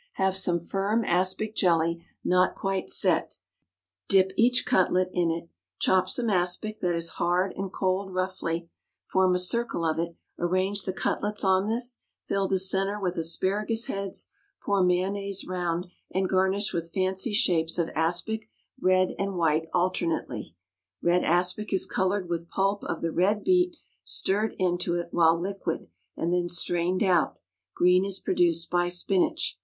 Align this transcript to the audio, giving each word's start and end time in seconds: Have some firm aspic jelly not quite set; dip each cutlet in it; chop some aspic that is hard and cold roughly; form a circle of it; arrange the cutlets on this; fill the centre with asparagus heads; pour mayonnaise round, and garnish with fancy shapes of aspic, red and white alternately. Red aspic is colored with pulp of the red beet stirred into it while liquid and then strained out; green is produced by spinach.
Have 0.13 0.35
some 0.35 0.59
firm 0.59 1.05
aspic 1.05 1.53
jelly 1.55 2.03
not 2.23 2.55
quite 2.55 2.89
set; 2.89 3.37
dip 4.07 4.31
each 4.35 4.65
cutlet 4.65 5.11
in 5.13 5.29
it; 5.29 5.47
chop 5.79 6.09
some 6.09 6.27
aspic 6.27 6.79
that 6.79 6.95
is 6.95 7.11
hard 7.21 7.53
and 7.55 7.71
cold 7.71 8.11
roughly; 8.11 8.67
form 9.05 9.35
a 9.35 9.37
circle 9.37 9.85
of 9.85 9.99
it; 9.99 10.15
arrange 10.39 10.85
the 10.85 10.91
cutlets 10.91 11.43
on 11.43 11.67
this; 11.67 12.01
fill 12.27 12.47
the 12.47 12.57
centre 12.57 12.99
with 12.99 13.15
asparagus 13.15 13.85
heads; 13.85 14.31
pour 14.63 14.81
mayonnaise 14.83 15.45
round, 15.45 15.85
and 16.09 16.27
garnish 16.27 16.73
with 16.73 16.91
fancy 16.91 17.31
shapes 17.31 17.77
of 17.77 17.89
aspic, 17.89 18.49
red 18.81 19.13
and 19.19 19.35
white 19.37 19.69
alternately. 19.71 20.55
Red 21.03 21.23
aspic 21.23 21.71
is 21.71 21.85
colored 21.85 22.27
with 22.27 22.49
pulp 22.49 22.83
of 22.85 23.03
the 23.03 23.11
red 23.11 23.43
beet 23.43 23.75
stirred 24.03 24.55
into 24.57 24.95
it 24.95 25.09
while 25.11 25.39
liquid 25.39 25.89
and 26.17 26.33
then 26.33 26.49
strained 26.49 27.03
out; 27.03 27.37
green 27.75 28.03
is 28.03 28.17
produced 28.19 28.71
by 28.71 28.87
spinach. 28.87 29.59